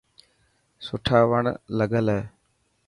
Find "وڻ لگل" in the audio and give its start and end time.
1.31-2.05